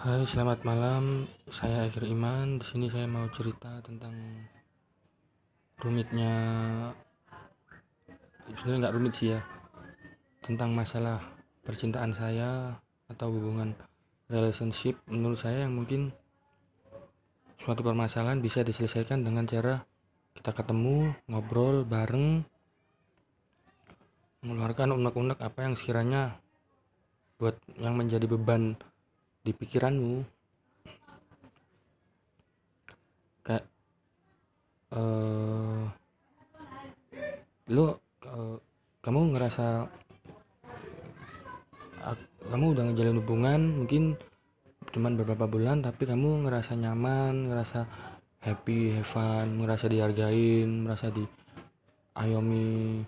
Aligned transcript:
Hai, 0.00 0.24
selamat 0.24 0.64
malam. 0.64 1.28
Saya 1.52 1.84
Akhir 1.84 2.08
Iman. 2.08 2.56
Di 2.56 2.64
sini 2.64 2.88
saya 2.88 3.04
mau 3.04 3.28
cerita 3.36 3.84
tentang 3.84 4.16
rumitnya 5.76 6.32
sebenarnya 8.48 8.80
nggak 8.80 8.94
rumit 8.96 9.12
sih 9.12 9.36
ya. 9.36 9.44
Tentang 10.40 10.72
masalah 10.72 11.20
percintaan 11.68 12.16
saya 12.16 12.80
atau 13.12 13.28
hubungan 13.28 13.76
relationship 14.32 14.96
menurut 15.04 15.36
saya 15.36 15.68
yang 15.68 15.76
mungkin 15.76 16.16
suatu 17.60 17.84
permasalahan 17.84 18.40
bisa 18.40 18.64
diselesaikan 18.64 19.20
dengan 19.20 19.44
cara 19.44 19.84
kita 20.32 20.56
ketemu, 20.56 21.12
ngobrol 21.28 21.84
bareng, 21.84 22.40
mengeluarkan 24.48 24.96
unek-unek 24.96 25.44
apa 25.44 25.68
yang 25.68 25.76
sekiranya 25.76 26.40
buat 27.36 27.60
yang 27.76 28.00
menjadi 28.00 28.24
beban 28.24 28.80
di 29.40 29.52
pikiranmu. 29.56 30.12
Kayak 33.44 33.64
eh 34.90 35.82
lo 37.70 38.02
eh, 38.26 38.56
kamu 39.00 39.20
ngerasa 39.32 39.86
ak- 42.02 42.30
kamu 42.50 42.64
udah 42.74 42.82
ngejalin 42.90 43.20
hubungan 43.22 43.60
mungkin 43.78 44.18
cuman 44.90 45.14
beberapa 45.14 45.46
bulan 45.46 45.86
tapi 45.86 46.02
kamu 46.02 46.42
ngerasa 46.48 46.74
nyaman 46.74 47.46
ngerasa 47.46 47.86
happy 48.42 48.98
have 48.98 49.06
fun 49.06 49.62
ngerasa 49.62 49.86
dihargain 49.86 50.66
merasa 50.82 51.14
diayomi 51.14 53.06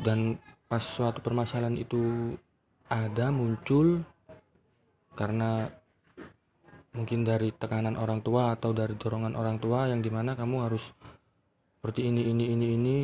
dan 0.00 0.40
pas 0.64 0.80
suatu 0.80 1.20
permasalahan 1.20 1.76
itu 1.76 2.32
ada 2.88 3.28
muncul 3.28 4.00
karena 5.14 5.70
mungkin 6.94 7.26
dari 7.26 7.50
tekanan 7.50 7.98
orang 7.98 8.22
tua 8.22 8.54
atau 8.54 8.70
dari 8.70 8.94
dorongan 8.94 9.34
orang 9.34 9.58
tua 9.58 9.90
yang 9.90 9.98
di 9.98 10.10
mana 10.14 10.38
kamu 10.38 10.56
harus 10.70 10.94
seperti 11.78 12.06
ini 12.06 12.30
ini 12.30 12.44
ini 12.54 12.66
ini 12.78 12.96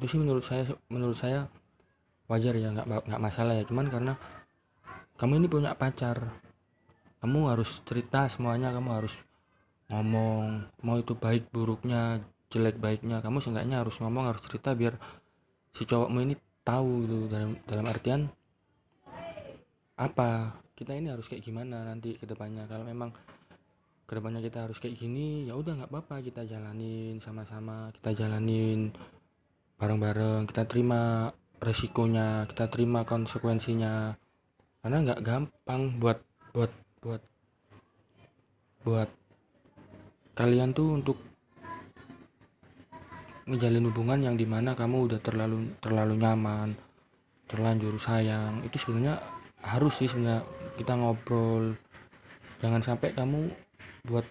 itu 0.00 0.06
sih 0.08 0.18
menurut 0.20 0.44
saya 0.44 0.64
menurut 0.88 1.16
saya 1.16 1.44
wajar 2.26 2.56
ya 2.56 2.72
nggak 2.72 3.08
nggak 3.08 3.20
masalah 3.20 3.52
ya. 3.60 3.64
Cuman 3.68 3.92
karena 3.92 4.16
kamu 5.20 5.44
ini 5.44 5.46
punya 5.52 5.76
pacar 5.76 6.32
kamu 7.22 7.54
harus 7.54 7.78
cerita 7.86 8.26
semuanya 8.26 8.74
kamu 8.74 8.90
harus 8.90 9.14
ngomong 9.92 10.66
mau 10.82 10.96
itu 10.98 11.14
baik 11.14 11.52
buruknya 11.54 12.24
jelek 12.50 12.80
baiknya 12.82 13.22
kamu 13.22 13.38
seenggaknya 13.38 13.84
harus 13.84 13.94
ngomong 14.02 14.34
harus 14.34 14.42
cerita 14.42 14.74
biar 14.74 14.98
si 15.70 15.86
cowokmu 15.86 16.18
ini 16.26 16.34
tahu 16.66 17.06
gitu 17.06 17.16
dalam 17.30 17.54
dalam 17.68 17.86
artian 17.86 18.20
apa 19.94 20.58
kita 20.82 20.98
ini 20.98 21.14
harus 21.14 21.30
kayak 21.30 21.46
gimana 21.46 21.86
nanti 21.86 22.18
ke 22.18 22.26
depannya? 22.26 22.66
Kalau 22.66 22.82
memang 22.82 23.14
ke 24.02 24.12
depannya 24.18 24.42
kita 24.42 24.66
harus 24.66 24.82
kayak 24.82 24.98
gini 24.98 25.46
ya 25.46 25.54
udah 25.54 25.78
nggak 25.78 25.90
apa-apa 25.94 26.20
kita 26.26 26.42
jalanin 26.44 27.22
sama-sama 27.22 27.88
kita 27.96 28.12
jalanin 28.12 28.92
bareng-bareng 29.78 30.44
kita 30.50 30.68
terima 30.68 31.30
resikonya 31.62 32.50
kita 32.50 32.66
terima 32.66 33.06
konsekuensinya. 33.06 34.18
Karena 34.82 34.98
nggak 35.06 35.22
gampang 35.22 36.02
buat 36.02 36.18
buat 36.50 36.72
buat 36.98 37.22
buat 38.82 39.10
kalian 40.34 40.74
tuh 40.74 40.98
untuk 40.98 41.18
ngejalin 43.46 43.86
hubungan 43.86 44.20
yang 44.26 44.34
di 44.34 44.46
mana 44.46 44.74
kamu 44.74 45.06
udah 45.06 45.20
terlalu 45.22 45.78
terlalu 45.78 46.18
nyaman 46.18 46.74
terlanjur 47.46 47.94
sayang. 48.02 48.66
Itu 48.66 48.82
sebenarnya 48.82 49.22
harus 49.62 49.94
sih 50.02 50.10
sebenarnya 50.10 50.42
kita 50.76 50.96
ngobrol. 50.96 51.76
Jangan 52.62 52.82
sampai 52.84 53.10
kamu 53.12 53.50
buat 54.06 54.26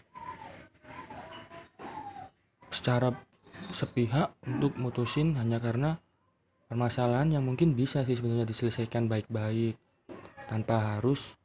secara 2.72 3.12
sepihak 3.76 4.32
untuk 4.48 4.76
mutusin 4.80 5.36
hanya 5.36 5.60
karena 5.60 6.00
permasalahan 6.72 7.36
yang 7.36 7.44
mungkin 7.44 7.76
bisa 7.76 8.08
sih 8.08 8.16
sebenarnya 8.16 8.48
diselesaikan 8.48 9.12
baik-baik 9.12 9.76
tanpa 10.48 10.96
harus 10.96 11.36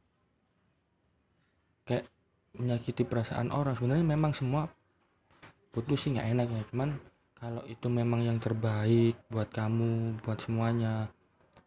kayak 1.82 2.06
menyakiti 2.54 3.02
perasaan 3.02 3.50
orang. 3.50 3.74
Sebenarnya 3.74 4.06
memang 4.06 4.32
semua 4.32 4.70
putus 5.74 6.06
sih 6.06 6.14
nggak 6.14 6.28
enak 6.30 6.48
ya. 6.50 6.62
Cuman 6.70 6.90
kalau 7.36 7.62
itu 7.68 7.86
memang 7.92 8.24
yang 8.24 8.40
terbaik 8.40 9.18
buat 9.28 9.52
kamu 9.52 10.24
buat 10.24 10.40
semuanya 10.40 11.12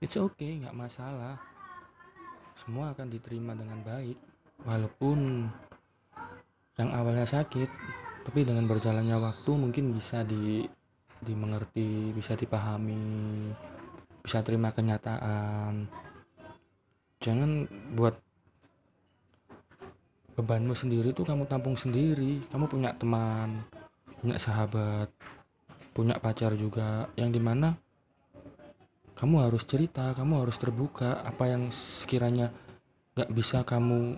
it's 0.02 0.18
okay 0.18 0.58
nggak 0.64 0.74
masalah 0.74 1.38
semua 2.64 2.92
akan 2.92 3.08
diterima 3.08 3.56
dengan 3.56 3.80
baik 3.84 4.18
walaupun 4.68 5.47
yang 6.80 6.90
awalnya 6.96 7.28
sakit 7.28 7.70
tapi 8.28 8.46
dengan 8.46 8.68
berjalannya 8.68 9.18
waktu 9.20 9.52
mungkin 9.56 9.96
bisa 9.96 10.24
di 10.28 10.68
dimengerti 11.20 12.16
bisa 12.16 12.36
dipahami 12.36 13.52
bisa 14.24 14.44
terima 14.44 14.72
kenyataan. 14.72 15.88
Jangan 17.20 17.68
buat 17.96 18.16
bebanmu 20.40 20.72
sendiri 20.72 21.12
tuh 21.12 21.28
kamu 21.28 21.50
tampung 21.50 21.76
sendiri. 21.76 22.44
Kamu 22.47 22.70
punya 22.72 22.96
teman 22.96 23.64
punya 24.20 24.36
sahabat 24.36 25.08
punya 25.96 26.20
pacar 26.20 26.53
juga 26.59 27.08
yang 27.16 27.31
di 27.31 27.40
mana 27.40 27.76
kamu 29.19 29.35
harus 29.44 29.68
cerita 29.68 30.16
kamu 30.16 30.47
harus 30.47 30.56
terbuka 30.56 31.19
apa 31.19 31.52
yang 31.52 31.68
sekiranya 31.75 32.56
gak 33.19 33.30
bisa 33.35 33.68
kamu 33.68 34.16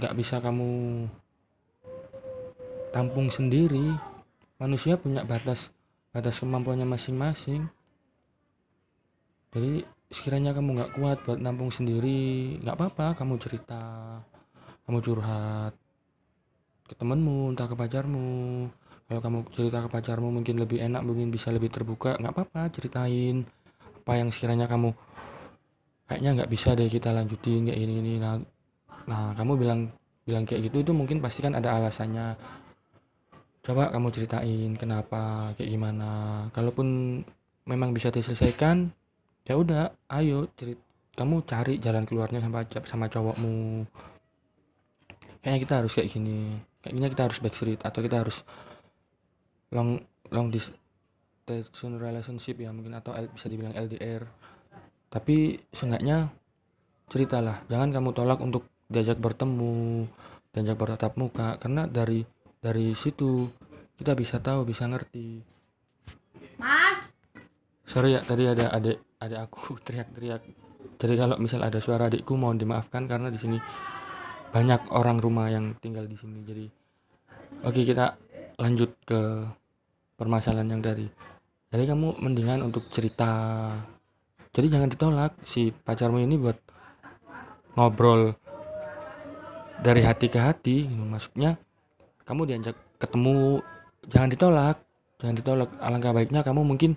gak 0.00 0.16
bisa 0.16 0.40
kamu 0.40 1.04
tampung 2.94 3.26
sendiri. 3.26 3.98
Manusia 4.62 4.94
punya 4.94 5.26
batas 5.26 5.74
batas 6.14 6.38
kemampuannya 6.38 6.86
masing-masing. 6.86 7.66
Jadi 9.50 9.82
sekiranya 10.14 10.54
kamu 10.54 10.78
nggak 10.78 10.92
kuat 10.94 11.18
buat 11.26 11.42
nampung 11.42 11.74
sendiri 11.74 12.54
nggak 12.62 12.76
apa-apa 12.78 13.18
kamu 13.18 13.34
cerita 13.42 13.82
kamu 14.86 14.98
curhat 15.02 15.74
ke 16.86 16.94
temenmu 16.94 17.50
entah 17.50 17.66
ke 17.66 17.74
pacarmu 17.74 18.70
kalau 19.04 19.20
kamu 19.20 19.38
cerita 19.52 19.84
ke 19.84 19.88
pacarmu 19.92 20.28
mungkin 20.32 20.56
lebih 20.56 20.80
enak 20.80 21.04
mungkin 21.04 21.28
bisa 21.28 21.52
lebih 21.52 21.68
terbuka 21.68 22.16
nggak 22.16 22.32
apa-apa 22.32 22.72
ceritain 22.72 23.44
apa 24.04 24.12
yang 24.16 24.28
sekiranya 24.32 24.64
kamu 24.68 24.96
kayaknya 26.08 26.30
nggak 26.40 26.50
bisa 26.52 26.76
deh 26.76 26.88
kita 26.88 27.12
lanjutin 27.12 27.68
kayak 27.68 27.80
ini 27.80 27.94
ini 28.00 28.12
nah, 28.20 28.40
nah 29.08 29.32
kamu 29.36 29.60
bilang 29.60 29.92
bilang 30.24 30.48
kayak 30.48 30.72
gitu 30.72 30.80
itu 30.80 30.92
mungkin 30.96 31.20
pasti 31.20 31.44
kan 31.44 31.52
ada 31.52 31.76
alasannya. 31.76 32.36
Coba 33.64 33.92
kamu 33.92 34.08
ceritain 34.12 34.70
kenapa 34.76 35.52
kayak 35.56 35.70
gimana. 35.72 36.10
Kalaupun 36.52 37.20
memang 37.68 37.92
bisa 37.96 38.08
diselesaikan 38.12 38.92
ya 39.44 39.60
udah 39.60 39.92
ayo 40.20 40.48
cerit 40.56 40.80
kamu 41.14 41.44
cari 41.44 41.76
jalan 41.80 42.08
keluarnya 42.08 42.40
sama 42.40 42.64
sama 42.88 43.06
cowokmu. 43.08 43.84
Kayaknya 45.44 45.60
kita 45.60 45.74
harus 45.84 45.92
kayak 45.92 46.08
gini. 46.12 46.56
Kayaknya 46.80 47.08
kita 47.12 47.22
harus 47.28 47.38
backstreet 47.40 47.80
atau 47.84 48.00
kita 48.00 48.16
harus 48.24 48.44
long 49.74 49.98
long 50.30 50.48
distance 50.48 51.68
relationship 51.82 52.56
ya 52.56 52.72
mungkin 52.72 52.96
atau 52.96 53.12
bisa 53.34 53.50
dibilang 53.50 53.76
LDR 53.76 54.24
tapi 55.12 55.60
seenggaknya 55.74 56.32
ceritalah 57.12 57.66
jangan 57.68 57.92
kamu 57.92 58.10
tolak 58.16 58.40
untuk 58.40 58.64
diajak 58.88 59.20
bertemu 59.20 60.08
diajak 60.54 60.78
bertatap 60.78 61.12
muka 61.18 61.58
karena 61.58 61.90
dari 61.90 62.22
dari 62.62 62.96
situ 62.96 63.50
kita 63.94 64.16
bisa 64.16 64.42
tahu 64.42 64.66
bisa 64.66 64.86
ngerti. 64.90 65.42
Mas, 66.58 67.10
sorry 67.86 68.14
ya 68.18 68.22
tadi 68.22 68.46
ada 68.46 68.70
adik 68.74 68.98
adik 69.20 69.38
aku 69.38 69.76
teriak-teriak. 69.84 70.42
Jadi 70.94 71.14
kalau 71.18 71.36
misal 71.42 71.60
ada 71.66 71.82
suara 71.82 72.06
adikku 72.06 72.38
mohon 72.38 72.56
dimaafkan 72.56 73.10
karena 73.10 73.28
di 73.28 73.36
sini 73.36 73.58
banyak 74.54 74.94
orang 74.94 75.18
rumah 75.18 75.50
yang 75.50 75.74
tinggal 75.82 76.06
di 76.06 76.14
sini. 76.14 76.40
Jadi 76.46 76.66
oke 77.66 77.80
kita 77.82 78.14
lanjut 78.62 78.94
ke 79.02 79.20
permasalahan 80.14 80.68
yang 80.70 80.82
tadi. 80.82 81.06
Jadi 81.74 81.84
kamu 81.90 82.22
mendingan 82.22 82.62
untuk 82.62 82.86
cerita. 82.90 83.30
Jadi 84.54 84.66
jangan 84.70 84.88
ditolak 84.90 85.32
si 85.42 85.74
pacarmu 85.74 86.22
ini 86.22 86.38
buat 86.38 86.54
ngobrol 87.74 88.38
dari 89.82 90.06
hati 90.06 90.30
ke 90.30 90.38
hati 90.38 90.86
maksudnya 90.86 91.58
kamu 92.22 92.46
diajak 92.46 92.78
ketemu 93.02 93.60
jangan 94.06 94.30
ditolak. 94.30 94.76
Jangan 95.18 95.36
ditolak. 95.40 95.70
Alangkah 95.82 96.14
baiknya 96.14 96.46
kamu 96.46 96.62
mungkin 96.62 96.94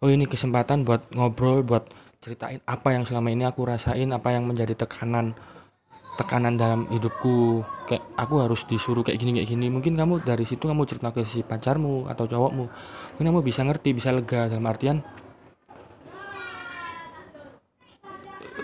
oh 0.00 0.08
ini 0.08 0.24
kesempatan 0.24 0.84
buat 0.88 1.12
ngobrol 1.12 1.60
buat 1.60 1.84
ceritain 2.24 2.60
apa 2.64 2.96
yang 2.96 3.04
selama 3.04 3.28
ini 3.28 3.44
aku 3.44 3.68
rasain 3.68 4.08
apa 4.16 4.32
yang 4.32 4.48
menjadi 4.48 4.72
tekanan 4.72 5.36
tekanan 6.14 6.54
dalam 6.54 6.86
hidupku 6.90 7.66
kayak 7.90 8.04
aku 8.14 8.34
harus 8.38 8.62
disuruh 8.70 9.02
kayak 9.02 9.18
gini 9.18 9.42
kayak 9.42 9.50
gini. 9.50 9.66
Mungkin 9.70 9.98
kamu 9.98 10.22
dari 10.22 10.46
situ 10.46 10.70
kamu 10.70 10.86
cerita 10.86 11.10
ke 11.10 11.26
si 11.26 11.42
pacarmu 11.42 12.06
atau 12.06 12.30
cowokmu. 12.30 12.64
Mungkin 13.14 13.26
kamu 13.26 13.40
bisa 13.42 13.66
ngerti 13.66 13.90
bisa 13.94 14.14
lega 14.14 14.46
dalam 14.46 14.66
artian 14.70 15.02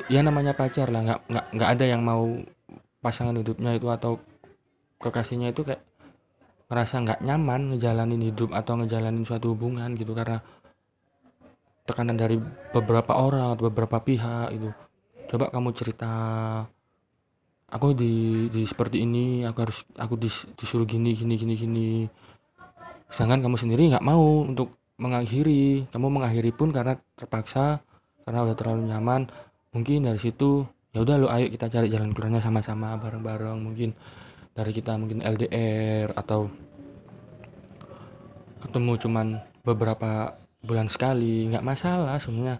ya 0.06 0.23
namanya 0.23 0.55
pacar 0.55 0.91
lah. 0.94 1.02
Nggak 1.02 1.20
nggak 1.26 1.47
nggak 1.58 1.70
ada 1.75 1.85
yang 1.87 2.02
mau 2.06 2.23
pasangan 3.02 3.35
hidupnya 3.35 3.75
itu 3.75 3.91
atau 3.91 4.23
kekasihnya 5.03 5.50
itu 5.50 5.67
kayak 5.67 5.82
ngerasa 6.70 6.94
nggak 7.03 7.20
nyaman 7.26 7.75
ngejalanin 7.75 8.23
hidup 8.31 8.55
atau 8.55 8.79
ngejalanin 8.79 9.26
suatu 9.26 9.58
hubungan 9.58 9.91
gitu. 9.99 10.14
Karena 10.14 10.38
tekanan 11.82 12.14
dari 12.14 12.38
beberapa 12.70 13.19
orang 13.19 13.58
atau 13.58 13.67
beberapa 13.67 13.99
pihak 13.99 14.55
itu 14.55 14.70
coba 15.35 15.50
kamu 15.50 15.70
cerita 15.75 16.12
aku 17.70 17.94
di, 17.94 18.46
di 18.50 18.67
seperti 18.67 19.06
ini 19.06 19.46
aku 19.46 19.58
harus 19.62 19.78
aku 19.94 20.19
dis, 20.19 20.44
disuruh 20.58 20.84
gini 20.84 21.14
gini 21.14 21.34
gini 21.38 21.55
gini. 21.55 21.90
Sedangkan 23.11 23.46
kamu 23.46 23.56
sendiri 23.58 23.90
nggak 23.94 24.05
mau 24.05 24.44
untuk 24.46 24.75
mengakhiri. 24.99 25.88
Kamu 25.90 26.06
mengakhiri 26.11 26.50
pun 26.50 26.75
karena 26.75 26.99
terpaksa 27.14 27.82
karena 28.26 28.46
udah 28.46 28.56
terlalu 28.58 28.90
nyaman. 28.90 29.31
Mungkin 29.70 30.06
dari 30.06 30.19
situ 30.19 30.67
ya 30.90 31.06
udah 31.06 31.17
lo 31.17 31.26
ayo 31.31 31.46
kita 31.46 31.70
cari 31.70 31.87
jalan 31.87 32.11
keluarnya 32.11 32.43
sama-sama 32.43 32.99
bareng-bareng. 32.99 33.58
Mungkin 33.62 33.94
dari 34.50 34.75
kita 34.75 34.99
mungkin 34.99 35.22
LDR 35.22 36.11
atau 36.19 36.50
ketemu 38.61 38.93
cuman 39.00 39.26
beberapa 39.64 40.37
bulan 40.61 40.90
sekali 40.90 41.49
nggak 41.49 41.64
masalah 41.64 42.19
sebenarnya. 42.19 42.58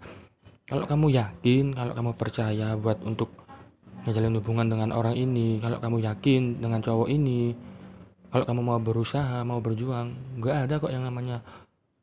Kalau 0.71 0.87
kamu 0.87 1.07
yakin 1.11 1.75
kalau 1.75 1.93
kamu 1.99 2.11
percaya 2.15 2.79
buat 2.79 3.03
untuk 3.03 3.50
ngejalin 4.05 4.38
hubungan 4.41 4.67
dengan 4.69 4.91
orang 4.97 5.12
ini 5.12 5.61
kalau 5.61 5.76
kamu 5.76 6.00
yakin 6.00 6.62
dengan 6.62 6.81
cowok 6.81 7.08
ini 7.12 7.52
kalau 8.31 8.44
kamu 8.47 8.61
mau 8.62 8.81
berusaha 8.81 9.43
mau 9.43 9.58
berjuang 9.58 10.38
nggak 10.38 10.56
ada 10.69 10.75
kok 10.79 10.93
yang 10.94 11.05
namanya 11.05 11.43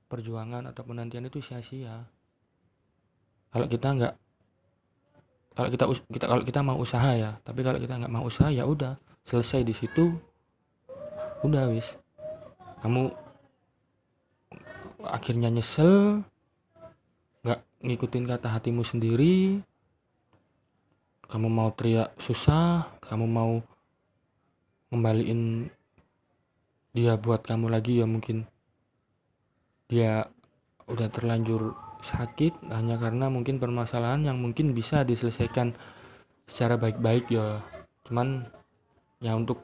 perjuangan 0.08 0.64
atau 0.72 0.84
penantian 0.88 1.28
itu 1.28 1.44
sia-sia. 1.44 2.08
Kalau 3.52 3.68
kita 3.68 3.88
nggak 3.96 4.14
kalau 5.58 5.70
kita 5.74 5.84
kita 6.12 6.26
kalau 6.30 6.44
kita 6.46 6.60
mau 6.62 6.78
usaha 6.78 7.12
ya 7.18 7.32
tapi 7.42 7.66
kalau 7.66 7.82
kita 7.82 7.98
nggak 7.98 8.14
mau 8.14 8.24
usaha 8.28 8.54
ya 8.54 8.64
udah 8.68 8.96
selesai 9.28 9.64
di 9.64 9.74
situ 9.76 10.16
udah 11.44 11.72
wis. 11.72 11.96
Kamu 12.84 13.12
akhirnya 15.08 15.48
nyesel 15.48 16.24
nggak 17.48 17.60
ngikutin 17.84 18.26
kata 18.28 18.48
hatimu 18.52 18.84
sendiri 18.84 19.64
kamu 21.28 21.48
mau 21.48 21.70
teriak 21.76 22.16
susah 22.20 22.88
kamu 23.04 23.26
mau 23.28 23.60
ngembaliin 24.92 25.68
dia 26.96 27.20
buat 27.20 27.44
kamu 27.44 27.70
lagi 27.70 28.00
ya 28.00 28.08
mungkin 28.08 28.48
dia 29.88 30.28
udah 30.88 31.08
terlanjur 31.12 31.76
sakit 32.04 32.72
hanya 32.72 32.96
karena 32.96 33.28
mungkin 33.28 33.60
permasalahan 33.60 34.24
yang 34.24 34.38
mungkin 34.40 34.72
bisa 34.72 35.04
diselesaikan 35.04 35.76
secara 36.48 36.80
baik-baik 36.80 37.28
ya. 37.28 37.60
Cuman 38.08 38.48
ya 39.20 39.36
untuk 39.36 39.60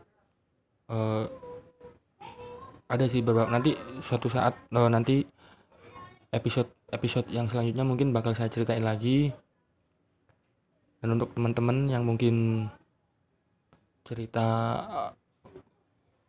uh, 0.91 1.25
ada 2.91 3.05
sih 3.07 3.23
beberapa 3.23 3.49
nanti 3.49 3.73
suatu 4.03 4.27
saat 4.27 4.57
uh, 4.75 4.89
nanti 4.91 5.23
episode 6.33 6.69
episode 6.91 7.29
yang 7.31 7.47
selanjutnya 7.47 7.85
mungkin 7.85 8.11
bakal 8.11 8.35
saya 8.35 8.51
ceritain 8.51 8.83
lagi 8.83 9.31
dan 11.03 11.19
untuk 11.19 11.35
teman-teman 11.35 11.91
yang 11.91 12.07
mungkin 12.07 12.65
cerita 14.07 14.47
uh, 14.87 15.11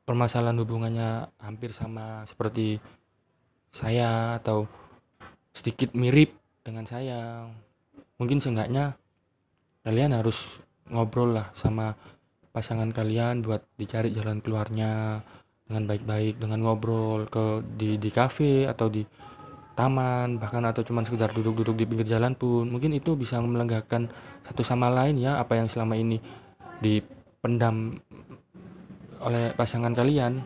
permasalahan 0.02 0.58
hubungannya 0.58 1.30
hampir 1.38 1.70
sama 1.70 2.26
seperti 2.26 2.82
saya 3.70 4.42
atau 4.42 4.66
sedikit 5.54 5.94
mirip 5.94 6.34
dengan 6.66 6.90
saya 6.90 7.46
mungkin 8.18 8.42
seenggaknya 8.42 8.98
kalian 9.86 10.10
harus 10.10 10.58
ngobrol 10.90 11.38
lah 11.38 11.54
sama 11.54 11.94
pasangan 12.50 12.90
kalian 12.90 13.46
buat 13.46 13.62
dicari 13.78 14.10
jalan 14.10 14.42
keluarnya 14.42 15.22
dengan 15.70 15.86
baik-baik 15.86 16.42
dengan 16.42 16.66
ngobrol 16.66 17.30
ke 17.30 17.62
di 17.78 17.94
di 18.02 18.10
kafe 18.10 18.66
atau 18.66 18.90
di 18.90 19.06
taman 19.74 20.38
bahkan 20.38 20.62
atau 20.66 20.82
cuma 20.86 21.02
sekedar 21.02 21.30
duduk-duduk 21.34 21.74
di 21.78 21.84
pinggir 21.86 22.08
jalan 22.08 22.34
pun 22.34 22.66
mungkin 22.66 22.94
itu 22.94 23.14
bisa 23.18 23.38
melenggakan 23.42 24.10
satu 24.46 24.62
sama 24.62 24.90
lain 24.90 25.18
ya 25.18 25.38
apa 25.38 25.58
yang 25.58 25.66
selama 25.66 25.98
ini 25.98 26.22
dipendam 26.78 27.98
oleh 29.22 29.54
pasangan 29.54 29.94
kalian 29.94 30.42